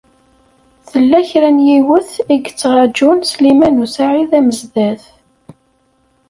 [0.89, 5.03] Tella kra n yiwet i yettṛajun Sliman u Saɛid Amezdat.